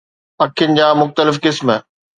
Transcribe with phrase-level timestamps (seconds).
[0.37, 1.67] پکين جا مختلف قسم